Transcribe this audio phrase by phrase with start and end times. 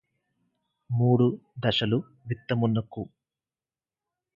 [0.89, 1.27] మూడు
[1.59, 1.99] దశలు
[2.25, 3.03] విత్తమునకు